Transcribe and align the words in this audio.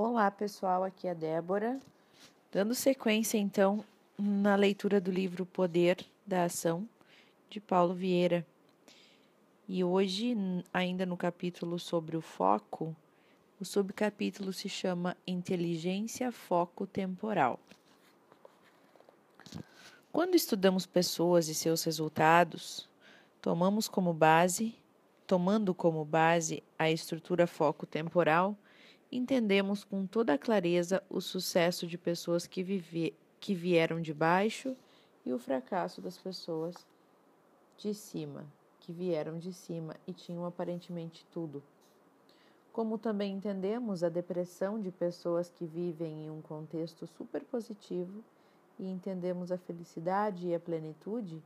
Olá 0.00 0.30
pessoal, 0.30 0.84
aqui 0.84 1.08
é 1.08 1.10
a 1.10 1.14
Débora, 1.14 1.80
dando 2.52 2.72
sequência 2.72 3.36
então 3.36 3.84
na 4.16 4.54
leitura 4.54 5.00
do 5.00 5.10
livro 5.10 5.44
Poder 5.44 6.06
da 6.24 6.44
Ação 6.44 6.88
de 7.50 7.58
Paulo 7.58 7.94
Vieira. 7.94 8.46
E 9.68 9.82
hoje, 9.82 10.36
ainda 10.72 11.04
no 11.04 11.16
capítulo 11.16 11.80
sobre 11.80 12.16
o 12.16 12.20
foco, 12.20 12.94
o 13.60 13.64
subcapítulo 13.64 14.52
se 14.52 14.68
chama 14.68 15.16
Inteligência 15.26 16.30
Foco 16.30 16.86
Temporal. 16.86 17.58
Quando 20.12 20.36
estudamos 20.36 20.86
pessoas 20.86 21.48
e 21.48 21.56
seus 21.56 21.82
resultados, 21.82 22.88
tomamos 23.42 23.88
como 23.88 24.14
base, 24.14 24.76
tomando 25.26 25.74
como 25.74 26.04
base 26.04 26.62
a 26.78 26.88
estrutura 26.88 27.48
foco 27.48 27.84
temporal, 27.84 28.56
entendemos 29.10 29.84
com 29.84 30.06
toda 30.06 30.38
clareza 30.38 31.02
o 31.08 31.20
sucesso 31.20 31.86
de 31.86 31.96
pessoas 31.96 32.46
que, 32.46 32.62
vive, 32.62 33.14
que 33.40 33.54
vieram 33.54 34.00
de 34.00 34.12
baixo 34.12 34.76
e 35.24 35.32
o 35.32 35.38
fracasso 35.38 36.00
das 36.00 36.18
pessoas 36.18 36.74
de 37.76 37.94
cima, 37.94 38.46
que 38.80 38.92
vieram 38.92 39.38
de 39.38 39.52
cima 39.52 39.96
e 40.06 40.12
tinham 40.12 40.44
aparentemente 40.44 41.24
tudo. 41.32 41.62
Como 42.72 42.98
também 42.98 43.34
entendemos 43.34 44.04
a 44.04 44.08
depressão 44.08 44.80
de 44.80 44.90
pessoas 44.90 45.50
que 45.50 45.66
vivem 45.66 46.26
em 46.26 46.30
um 46.30 46.40
contexto 46.40 47.06
super 47.06 47.42
positivo 47.44 48.22
e 48.78 48.86
entendemos 48.86 49.50
a 49.50 49.58
felicidade 49.58 50.48
e 50.48 50.54
a 50.54 50.60
plenitude 50.60 51.42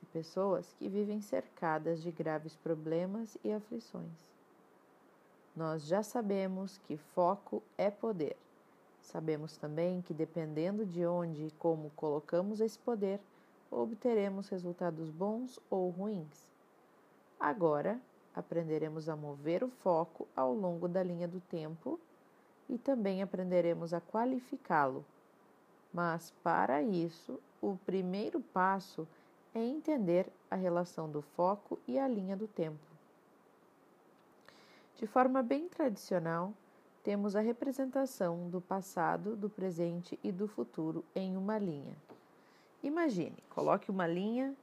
de 0.00 0.06
pessoas 0.12 0.74
que 0.78 0.88
vivem 0.88 1.20
cercadas 1.20 2.02
de 2.02 2.10
graves 2.10 2.56
problemas 2.56 3.38
e 3.42 3.52
aflições. 3.52 4.33
Nós 5.56 5.86
já 5.86 6.02
sabemos 6.02 6.78
que 6.78 6.96
foco 6.96 7.62
é 7.78 7.88
poder. 7.88 8.36
Sabemos 9.00 9.56
também 9.56 10.02
que, 10.02 10.12
dependendo 10.12 10.84
de 10.84 11.06
onde 11.06 11.46
e 11.46 11.50
como 11.52 11.90
colocamos 11.90 12.60
esse 12.60 12.78
poder, 12.78 13.20
obteremos 13.70 14.48
resultados 14.48 15.10
bons 15.10 15.60
ou 15.70 15.90
ruins. 15.90 16.50
Agora, 17.38 18.00
aprenderemos 18.34 19.08
a 19.08 19.14
mover 19.14 19.62
o 19.62 19.68
foco 19.68 20.26
ao 20.34 20.52
longo 20.52 20.88
da 20.88 21.02
linha 21.02 21.28
do 21.28 21.40
tempo 21.40 22.00
e 22.68 22.76
também 22.76 23.22
aprenderemos 23.22 23.94
a 23.94 24.00
qualificá-lo. 24.00 25.04
Mas, 25.92 26.32
para 26.42 26.82
isso, 26.82 27.38
o 27.62 27.76
primeiro 27.86 28.40
passo 28.40 29.06
é 29.54 29.64
entender 29.64 30.26
a 30.50 30.56
relação 30.56 31.08
do 31.08 31.22
foco 31.22 31.78
e 31.86 31.96
a 31.96 32.08
linha 32.08 32.36
do 32.36 32.48
tempo. 32.48 32.93
De 34.96 35.06
forma 35.06 35.42
bem 35.42 35.68
tradicional, 35.68 36.52
temos 37.02 37.34
a 37.36 37.40
representação 37.40 38.48
do 38.48 38.60
passado, 38.60 39.36
do 39.36 39.50
presente 39.50 40.18
e 40.22 40.30
do 40.30 40.46
futuro 40.46 41.04
em 41.14 41.36
uma 41.36 41.58
linha. 41.58 41.96
Imagine, 42.82 43.36
coloque 43.50 43.90
uma 43.90 44.06
linha, 44.06 44.54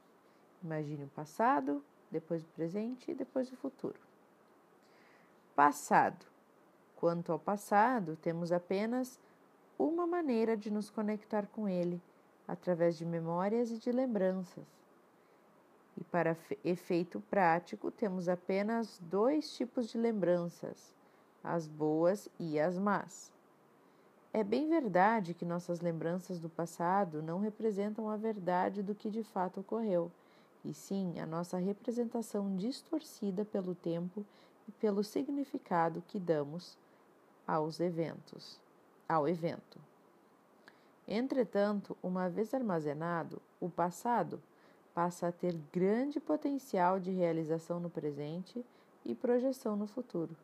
imagine 0.62 1.04
o 1.04 1.08
passado, 1.08 1.84
depois 2.10 2.42
o 2.42 2.48
presente 2.48 3.10
e 3.10 3.14
depois 3.14 3.50
o 3.52 3.56
futuro. 3.56 3.98
Passado. 5.54 6.26
Quanto 6.96 7.32
ao 7.32 7.38
passado, 7.38 8.16
temos 8.22 8.52
apenas 8.52 9.18
uma 9.78 10.06
maneira 10.06 10.56
de 10.56 10.70
nos 10.70 10.88
conectar 10.88 11.46
com 11.48 11.68
ele, 11.68 12.00
através 12.46 12.96
de 12.96 13.04
memórias 13.04 13.70
e 13.70 13.78
de 13.78 13.90
lembranças. 13.90 14.81
E 15.96 16.04
para 16.04 16.36
efeito 16.64 17.20
prático, 17.28 17.90
temos 17.90 18.28
apenas 18.28 18.98
dois 19.02 19.54
tipos 19.54 19.88
de 19.88 19.98
lembranças, 19.98 20.94
as 21.44 21.66
boas 21.66 22.28
e 22.38 22.58
as 22.58 22.78
más. 22.78 23.32
É 24.32 24.42
bem 24.42 24.66
verdade 24.66 25.34
que 25.34 25.44
nossas 25.44 25.80
lembranças 25.80 26.40
do 26.40 26.48
passado 26.48 27.22
não 27.22 27.38
representam 27.38 28.08
a 28.08 28.16
verdade 28.16 28.82
do 28.82 28.94
que 28.94 29.10
de 29.10 29.22
fato 29.22 29.60
ocorreu, 29.60 30.10
e 30.64 30.72
sim 30.72 31.18
a 31.18 31.26
nossa 31.26 31.58
representação 31.58 32.56
distorcida 32.56 33.44
pelo 33.44 33.74
tempo 33.74 34.24
e 34.66 34.72
pelo 34.72 35.04
significado 35.04 36.02
que 36.08 36.18
damos 36.18 36.78
aos 37.46 37.80
eventos, 37.80 38.58
ao 39.06 39.28
evento. 39.28 39.78
Entretanto, 41.06 41.94
uma 42.02 42.30
vez 42.30 42.54
armazenado, 42.54 43.42
o 43.60 43.68
passado 43.68 44.40
passa 44.94 45.28
a 45.28 45.32
ter 45.32 45.54
grande 45.72 46.20
potencial 46.20 47.00
de 47.00 47.10
realização 47.10 47.80
no 47.80 47.88
presente 47.88 48.64
e 49.04 49.14
projeção 49.14 49.74
no 49.74 49.86
futuro, 49.86 50.36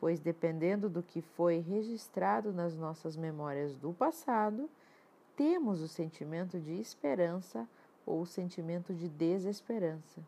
pois 0.00 0.20
dependendo 0.20 0.88
do 0.88 1.02
que 1.02 1.20
foi 1.20 1.58
registrado 1.58 2.52
nas 2.52 2.76
nossas 2.76 3.16
memórias 3.16 3.74
do 3.76 3.92
passado, 3.92 4.68
temos 5.36 5.80
o 5.80 5.88
sentimento 5.88 6.58
de 6.58 6.72
esperança 6.80 7.68
ou 8.04 8.22
o 8.22 8.26
sentimento 8.26 8.92
de 8.92 9.08
desesperança. 9.08 10.20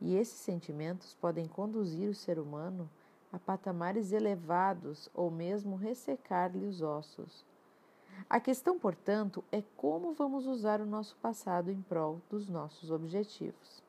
E 0.00 0.16
esses 0.16 0.38
sentimentos 0.38 1.14
podem 1.14 1.46
conduzir 1.46 2.08
o 2.08 2.14
ser 2.14 2.38
humano 2.38 2.88
a 3.32 3.38
patamares 3.38 4.12
elevados 4.12 5.08
ou 5.14 5.30
mesmo 5.30 5.76
ressecar-lhe 5.76 6.66
os 6.66 6.82
ossos 6.82 7.44
a 8.28 8.40
questão, 8.40 8.78
portanto, 8.78 9.44
é 9.52 9.62
como 9.76 10.12
vamos 10.12 10.46
usar 10.46 10.80
o 10.80 10.86
nosso 10.86 11.16
passado 11.16 11.70
em 11.70 11.82
prol 11.82 12.20
dos 12.30 12.48
nossos 12.48 12.90
objetivos. 12.90 13.82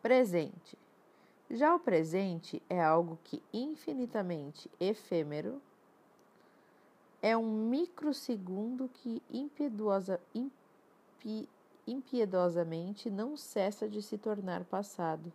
Presente. 0.00 0.78
Já 1.50 1.74
o 1.74 1.80
presente 1.80 2.62
é 2.68 2.82
algo 2.82 3.18
que 3.24 3.42
infinitamente 3.52 4.70
efêmero, 4.78 5.60
é 7.20 7.36
um 7.36 7.68
microsegundo 7.68 8.88
que 8.88 9.22
impiedosa, 9.30 10.20
impi, 10.34 11.48
impiedosamente 11.86 13.10
não 13.10 13.36
cessa 13.36 13.88
de 13.88 14.00
se 14.02 14.16
tornar 14.16 14.64
passado. 14.64 15.32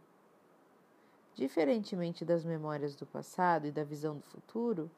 Diferentemente 1.35 2.23
das 2.23 2.43
memórias 2.43 2.95
do 2.95 3.05
passado 3.05 3.67
e 3.67 3.71
da 3.71 3.83
visão 3.83 4.15
do 4.15 4.23
futuro, 4.23 4.89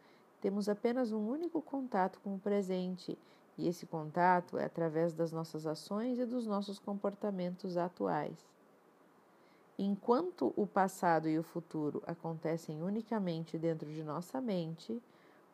temos 0.46 0.70
apenas 0.70 1.12
um 1.12 1.28
único 1.28 1.60
contato 1.60 2.20
com 2.24 2.36
o 2.36 2.40
presente, 2.40 3.18
e 3.58 3.68
esse 3.68 3.88
contato 3.88 4.60
é 4.60 4.66
através 4.66 5.12
das 5.12 5.32
nossas 5.32 5.66
ações 5.66 6.20
e 6.20 6.26
dos 6.28 6.46
nossos 6.46 6.78
comportamentos 6.78 7.78
atuais. 7.78 8.38
Enquanto 9.76 10.54
o 10.56 10.68
passado 10.68 11.28
e 11.28 11.40
o 11.40 11.42
futuro 11.42 12.04
acontecem 12.06 12.84
unicamente 12.84 13.58
dentro 13.58 13.92
de 13.92 14.04
nossa 14.04 14.40
mente, 14.40 15.02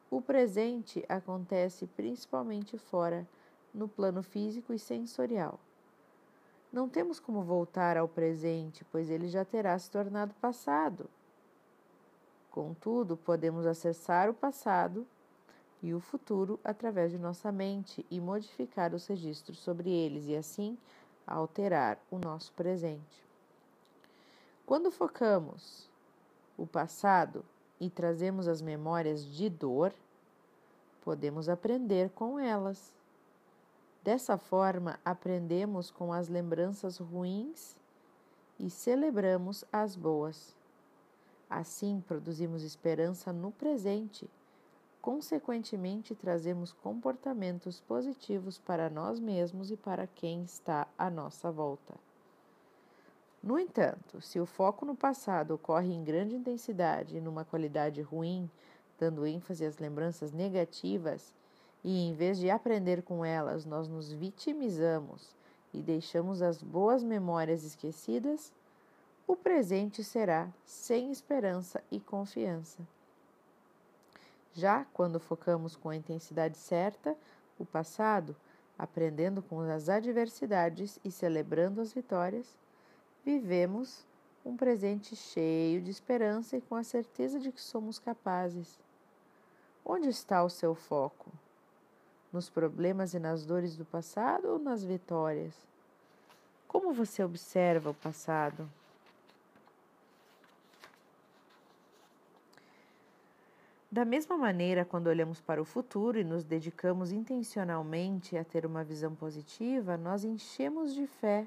o 0.09 0.21
presente 0.21 1.05
acontece 1.07 1.87
principalmente 1.87 2.77
fora, 2.77 3.25
no 3.73 3.87
plano 3.87 4.21
físico 4.21 4.73
e 4.73 4.77
sensorial. 4.77 5.57
Não 6.69 6.89
temos 6.89 7.17
como 7.17 7.41
voltar 7.43 7.95
ao 7.95 8.09
presente, 8.09 8.83
pois 8.91 9.09
ele 9.09 9.29
já 9.29 9.45
terá 9.45 9.79
se 9.79 9.89
tornado 9.89 10.33
passado. 10.41 11.09
Contudo, 12.51 13.15
podemos 13.15 13.65
acessar 13.65 14.29
o 14.29 14.33
passado 14.33 15.07
e 15.81 15.93
o 15.93 16.01
futuro 16.01 16.59
através 16.63 17.11
de 17.11 17.17
nossa 17.17 17.51
mente 17.51 18.05
e 18.11 18.19
modificar 18.19 18.93
os 18.93 19.07
registros 19.07 19.57
sobre 19.57 19.89
eles 19.89 20.27
e 20.27 20.35
assim 20.35 20.77
alterar 21.25 21.97
o 22.11 22.19
nosso 22.19 22.51
presente. 22.51 23.25
Quando 24.65 24.91
focamos 24.91 25.89
o 26.57 26.67
passado 26.67 27.43
e 27.79 27.89
trazemos 27.89 28.47
as 28.47 28.61
memórias 28.61 29.25
de 29.25 29.49
dor, 29.49 29.93
podemos 31.01 31.47
aprender 31.47 32.09
com 32.11 32.37
elas. 32.37 32.93
Dessa 34.03 34.37
forma, 34.37 34.99
aprendemos 35.05 35.89
com 35.89 36.11
as 36.11 36.27
lembranças 36.27 36.97
ruins 36.97 37.77
e 38.59 38.69
celebramos 38.69 39.63
as 39.71 39.95
boas. 39.95 40.60
Assim, 41.51 42.01
produzimos 42.07 42.63
esperança 42.63 43.33
no 43.33 43.51
presente. 43.51 44.29
Consequentemente, 45.01 46.15
trazemos 46.15 46.71
comportamentos 46.71 47.81
positivos 47.81 48.57
para 48.57 48.89
nós 48.89 49.19
mesmos 49.19 49.69
e 49.69 49.75
para 49.75 50.07
quem 50.07 50.43
está 50.43 50.87
à 50.97 51.09
nossa 51.09 51.51
volta. 51.51 51.93
No 53.43 53.59
entanto, 53.59 54.21
se 54.21 54.39
o 54.39 54.45
foco 54.45 54.85
no 54.85 54.95
passado 54.95 55.55
ocorre 55.55 55.93
em 55.93 56.05
grande 56.05 56.37
intensidade 56.37 57.17
e 57.17 57.21
numa 57.21 57.43
qualidade 57.43 58.01
ruim, 58.01 58.49
dando 58.97 59.27
ênfase 59.27 59.65
às 59.65 59.77
lembranças 59.77 60.31
negativas, 60.31 61.33
e 61.83 62.07
em 62.07 62.13
vez 62.13 62.37
de 62.37 62.49
aprender 62.49 63.01
com 63.01 63.25
elas, 63.25 63.65
nós 63.65 63.89
nos 63.89 64.13
vitimizamos 64.13 65.35
e 65.73 65.81
deixamos 65.81 66.41
as 66.41 66.63
boas 66.63 67.03
memórias 67.03 67.65
esquecidas, 67.65 68.53
o 69.31 69.35
presente 69.37 70.03
será 70.03 70.49
sem 70.65 71.09
esperança 71.09 71.81
e 71.89 72.01
confiança. 72.01 72.85
Já 74.53 74.83
quando 74.93 75.21
focamos 75.21 75.73
com 75.73 75.87
a 75.87 75.95
intensidade 75.95 76.57
certa 76.57 77.15
o 77.57 77.63
passado, 77.63 78.35
aprendendo 78.77 79.41
com 79.41 79.61
as 79.61 79.87
adversidades 79.87 80.99
e 81.05 81.09
celebrando 81.09 81.79
as 81.79 81.93
vitórias, 81.93 82.57
vivemos 83.23 84.05
um 84.43 84.57
presente 84.57 85.15
cheio 85.15 85.81
de 85.81 85.91
esperança 85.91 86.57
e 86.57 86.61
com 86.61 86.75
a 86.75 86.83
certeza 86.83 87.39
de 87.39 87.53
que 87.53 87.61
somos 87.61 87.97
capazes. 87.97 88.77
Onde 89.85 90.09
está 90.09 90.43
o 90.43 90.49
seu 90.49 90.75
foco? 90.75 91.31
Nos 92.33 92.49
problemas 92.49 93.13
e 93.13 93.19
nas 93.19 93.45
dores 93.45 93.77
do 93.77 93.85
passado 93.85 94.49
ou 94.49 94.59
nas 94.59 94.83
vitórias? 94.83 95.53
Como 96.67 96.91
você 96.91 97.23
observa 97.23 97.91
o 97.91 97.93
passado? 97.93 98.69
Da 103.91 104.05
mesma 104.05 104.37
maneira, 104.37 104.85
quando 104.85 105.07
olhamos 105.07 105.41
para 105.41 105.61
o 105.61 105.65
futuro 105.65 106.17
e 106.17 106.23
nos 106.23 106.45
dedicamos 106.45 107.11
intencionalmente 107.11 108.37
a 108.37 108.43
ter 108.45 108.65
uma 108.65 108.85
visão 108.85 109.13
positiva, 109.13 109.97
nós 109.97 110.23
enchemos 110.23 110.93
de 110.93 111.05
fé. 111.05 111.45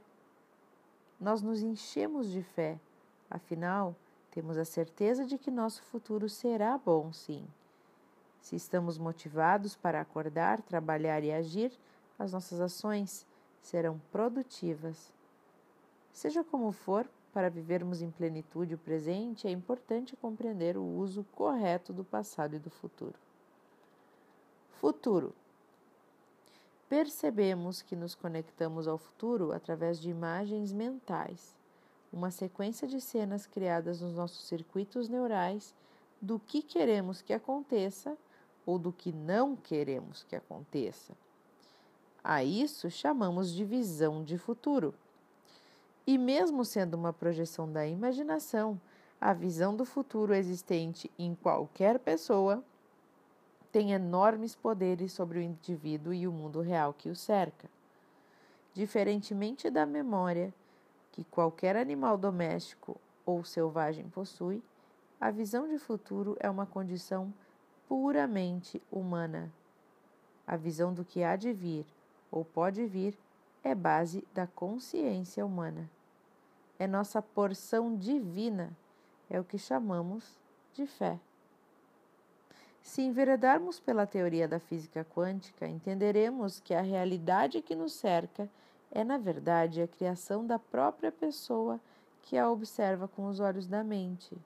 Nós 1.18 1.40
nos 1.40 1.62
enchemos 1.62 2.28
de 2.30 2.42
fé. 2.42 2.78
Afinal, 3.30 3.96
temos 4.30 4.58
a 4.58 4.64
certeza 4.66 5.24
de 5.24 5.38
que 5.38 5.50
nosso 5.50 5.82
futuro 5.84 6.28
será 6.28 6.76
bom, 6.76 7.14
sim. 7.14 7.46
Se 8.42 8.54
estamos 8.56 8.98
motivados 8.98 9.74
para 9.74 10.02
acordar, 10.02 10.60
trabalhar 10.60 11.24
e 11.24 11.32
agir, 11.32 11.72
as 12.18 12.30
nossas 12.34 12.60
ações 12.60 13.26
serão 13.62 13.98
produtivas. 14.12 15.10
Seja 16.12 16.44
como 16.44 16.72
for, 16.72 17.08
para 17.34 17.50
vivermos 17.50 18.00
em 18.00 18.12
plenitude 18.12 18.76
o 18.76 18.78
presente, 18.78 19.48
é 19.48 19.50
importante 19.50 20.14
compreender 20.14 20.76
o 20.76 20.84
uso 20.84 21.26
correto 21.32 21.92
do 21.92 22.04
passado 22.04 22.54
e 22.54 22.60
do 22.60 22.70
futuro. 22.70 23.18
Futuro. 24.80 25.34
Percebemos 26.88 27.82
que 27.82 27.96
nos 27.96 28.14
conectamos 28.14 28.86
ao 28.86 28.96
futuro 28.96 29.50
através 29.50 29.98
de 29.98 30.08
imagens 30.08 30.72
mentais, 30.72 31.56
uma 32.12 32.30
sequência 32.30 32.86
de 32.86 33.00
cenas 33.00 33.48
criadas 33.48 34.00
nos 34.00 34.14
nossos 34.14 34.46
circuitos 34.46 35.08
neurais 35.08 35.74
do 36.22 36.38
que 36.38 36.62
queremos 36.62 37.20
que 37.20 37.32
aconteça 37.32 38.16
ou 38.64 38.78
do 38.78 38.92
que 38.92 39.12
não 39.12 39.56
queremos 39.56 40.22
que 40.22 40.36
aconteça. 40.36 41.12
A 42.22 42.44
isso 42.44 42.88
chamamos 42.88 43.52
de 43.52 43.64
visão 43.64 44.22
de 44.22 44.38
futuro. 44.38 44.94
E 46.06 46.18
mesmo 46.18 46.64
sendo 46.64 46.94
uma 46.94 47.12
projeção 47.12 47.70
da 47.70 47.86
imaginação, 47.86 48.78
a 49.18 49.32
visão 49.32 49.74
do 49.74 49.86
futuro 49.86 50.34
existente 50.34 51.10
em 51.18 51.34
qualquer 51.34 51.98
pessoa 51.98 52.62
tem 53.72 53.92
enormes 53.92 54.54
poderes 54.54 55.12
sobre 55.12 55.38
o 55.38 55.42
indivíduo 55.42 56.12
e 56.12 56.28
o 56.28 56.32
mundo 56.32 56.60
real 56.60 56.92
que 56.92 57.08
o 57.08 57.16
cerca. 57.16 57.68
Diferentemente 58.74 59.70
da 59.70 59.86
memória 59.86 60.52
que 61.10 61.24
qualquer 61.24 61.74
animal 61.76 62.18
doméstico 62.18 63.00
ou 63.24 63.42
selvagem 63.42 64.08
possui, 64.08 64.62
a 65.20 65.30
visão 65.30 65.66
de 65.66 65.78
futuro 65.78 66.36
é 66.38 66.50
uma 66.50 66.66
condição 66.66 67.32
puramente 67.88 68.82
humana. 68.92 69.50
A 70.46 70.56
visão 70.56 70.92
do 70.92 71.04
que 71.04 71.22
há 71.22 71.34
de 71.34 71.52
vir 71.52 71.86
ou 72.30 72.44
pode 72.44 72.84
vir 72.84 73.16
é 73.64 73.74
base 73.74 74.22
da 74.34 74.46
consciência 74.46 75.44
humana. 75.44 75.90
É 76.78 76.86
nossa 76.86 77.22
porção 77.22 77.96
divina, 77.96 78.76
é 79.28 79.40
o 79.40 79.44
que 79.44 79.58
chamamos 79.58 80.38
de 80.74 80.86
fé. 80.86 81.18
Se 82.82 83.00
enveredarmos 83.00 83.80
pela 83.80 84.06
teoria 84.06 84.46
da 84.46 84.60
física 84.60 85.04
quântica, 85.04 85.66
entenderemos 85.66 86.60
que 86.60 86.74
a 86.74 86.82
realidade 86.82 87.62
que 87.62 87.74
nos 87.74 87.94
cerca 87.94 88.48
é, 88.90 89.02
na 89.02 89.18
verdade, 89.18 89.82
a 89.82 89.88
criação 89.88 90.46
da 90.46 90.58
própria 90.58 91.10
pessoa 91.10 91.80
que 92.22 92.38
a 92.38 92.48
observa 92.48 93.08
com 93.08 93.26
os 93.26 93.40
olhos 93.40 93.66
da 93.66 93.82
mente. 93.82 94.36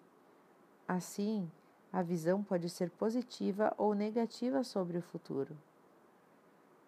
Assim, 0.86 1.50
a 1.92 2.00
visão 2.00 2.42
pode 2.42 2.70
ser 2.70 2.90
positiva 2.90 3.74
ou 3.76 3.94
negativa 3.94 4.64
sobre 4.64 4.96
o 4.96 5.02
futuro. 5.02 5.56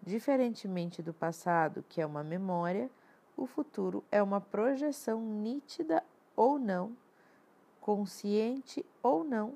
Diferentemente 0.03 1.03
do 1.03 1.13
passado, 1.13 1.85
que 1.89 2.01
é 2.01 2.07
uma 2.07 2.25
memória, 2.25 2.91
o 3.37 3.47
futuro 3.47 4.03
é 4.11 4.23
uma 4.23 4.41
projeção 4.41 5.21
nítida 5.21 6.03
ou 6.35 6.59
não, 6.59 6.97
consciente 7.81 8.85
ou 9.03 9.25
não, 9.25 9.55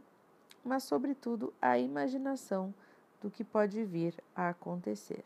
mas, 0.64 0.84
sobretudo, 0.84 1.52
a 1.60 1.78
imaginação 1.78 2.74
do 3.20 3.30
que 3.30 3.44
pode 3.44 3.82
vir 3.84 4.14
a 4.34 4.50
acontecer. 4.50 5.24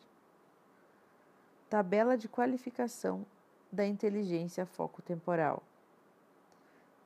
Tabela 1.68 2.16
de 2.16 2.28
qualificação 2.28 3.24
da 3.70 3.86
inteligência 3.86 4.64
foco-temporal. 4.64 5.62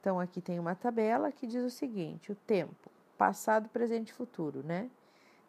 Então, 0.00 0.19
aqui 0.19 0.41
tem 0.41 0.58
uma 0.58 0.75
tabela 0.75 1.32
que 1.32 1.47
diz 1.47 1.65
o 1.65 1.70
seguinte: 1.70 2.32
o 2.32 2.35
tempo, 2.35 2.91
passado, 3.17 3.69
presente 3.69 4.11
e 4.11 4.12
futuro, 4.12 4.62
né? 4.62 4.91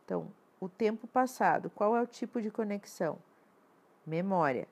Então, 0.04 0.28
o 0.64 0.70
tempo 0.70 1.06
passado, 1.08 1.70
qual 1.70 1.94
é 1.94 2.02
o 2.02 2.08
tipo 2.08 2.42
de 2.42 2.50
conexão? 2.50 3.18
Memória. 4.08 4.66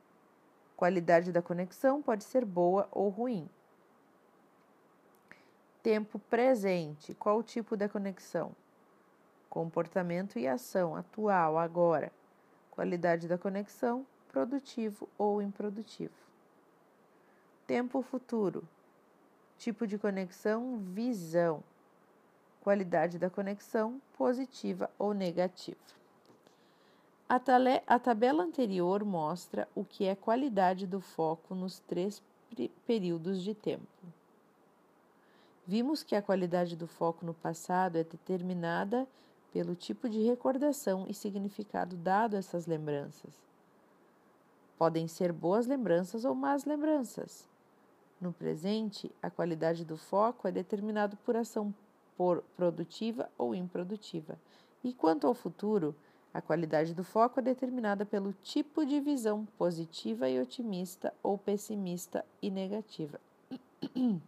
Qualidade 0.78 1.34
da 1.34 1.42
conexão 1.42 2.02
pode 2.02 2.24
ser 2.24 2.46
boa 2.46 2.88
ou 2.92 3.10
ruim. 3.10 3.50
Tempo 5.84 6.18
presente, 6.18 7.14
qual 7.14 7.40
o 7.40 7.44
tipo 7.44 7.76
da 7.76 7.90
conexão? 7.90 8.56
Comportamento 9.50 10.40
e 10.40 10.48
ação, 10.48 10.96
atual, 10.96 11.58
agora. 11.58 12.10
Qualidade 12.72 13.28
da 13.28 13.38
conexão, 13.38 14.08
produtivo 14.32 15.10
ou 15.18 15.42
improdutivo. 15.42 16.16
Tempo 17.68 18.02
futuro, 18.02 18.64
tipo 19.58 19.86
de 19.86 19.98
conexão, 19.98 20.78
visão 20.78 21.62
qualidade 22.62 23.18
da 23.18 23.30
conexão, 23.30 24.02
positiva 24.18 24.90
ou 24.98 25.14
negativa. 25.14 25.78
A, 27.28 27.40
tale, 27.40 27.82
a 27.88 27.98
tabela 27.98 28.44
anterior 28.44 29.04
mostra 29.04 29.68
o 29.74 29.84
que 29.84 30.06
é 30.06 30.16
qualidade 30.16 30.86
do 30.86 31.02
foco 31.02 31.56
nos 31.56 31.80
três 31.80 32.22
períodos 32.86 33.42
de 33.42 33.54
tempo. 33.54 33.88
Vimos 35.66 36.04
que 36.04 36.16
a 36.16 36.22
qualidade 36.22 36.76
do 36.76 36.88
foco 36.88 37.26
no 37.26 37.34
passado 37.34 37.98
é 37.98 38.04
determinada 38.04 39.08
pelo 39.54 39.76
tipo 39.76 40.10
de 40.10 40.22
recordação 40.22 41.06
e 41.08 41.14
significado 41.14 41.96
dado 41.96 42.36
a 42.36 42.40
essas 42.40 42.66
lembranças. 42.66 43.34
Podem 44.78 45.08
ser 45.08 45.32
boas 45.32 45.68
lembranças 45.68 46.26
ou 46.26 46.34
más 46.36 46.66
lembranças. 46.66 47.48
No 48.20 48.34
presente, 48.34 49.12
a 49.22 49.30
qualidade 49.30 49.86
do 49.86 49.98
foco 49.98 50.48
é 50.48 50.52
determinada 50.52 51.18
por 51.24 51.36
ação 51.36 51.74
por 52.22 52.44
produtiva 52.56 53.28
ou 53.36 53.56
improdutiva. 53.56 54.38
E 54.84 54.94
quanto 54.94 55.26
ao 55.26 55.34
futuro, 55.34 55.96
a 56.32 56.40
qualidade 56.40 56.94
do 56.94 57.04
foco 57.04 57.40
é 57.40 57.42
determinada 57.42 58.06
pelo 58.06 58.32
tipo 58.44 58.86
de 58.86 59.00
visão 59.00 59.44
positiva 59.58 60.30
e 60.30 60.40
otimista 60.40 61.12
ou 61.24 61.36
pessimista 61.36 62.24
e 62.40 62.52
negativa. 62.52 63.20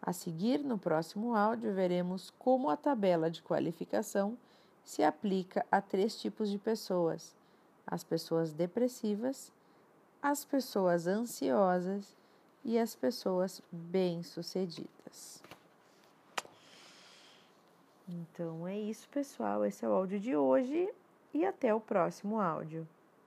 A 0.00 0.12
seguir, 0.12 0.60
no 0.60 0.78
próximo 0.78 1.34
áudio, 1.34 1.74
veremos 1.74 2.30
como 2.38 2.70
a 2.70 2.76
tabela 2.76 3.28
de 3.28 3.42
qualificação 3.42 4.38
se 4.84 5.02
aplica 5.02 5.66
a 5.68 5.80
três 5.80 6.14
tipos 6.20 6.48
de 6.48 6.58
pessoas: 6.58 7.34
as 7.84 8.04
pessoas 8.04 8.52
depressivas, 8.52 9.50
as 10.22 10.44
pessoas 10.44 11.08
ansiosas 11.08 12.16
e 12.64 12.78
as 12.78 12.94
pessoas 12.94 13.60
bem-sucedidas. 13.72 15.42
Então 18.08 18.66
é 18.66 18.78
isso, 18.78 19.08
pessoal. 19.08 19.64
Esse 19.64 19.84
é 19.84 19.88
o 19.88 19.92
áudio 19.92 20.20
de 20.20 20.36
hoje 20.36 20.88
e 21.34 21.44
até 21.44 21.74
o 21.74 21.80
próximo 21.80 22.40
áudio. 22.40 22.86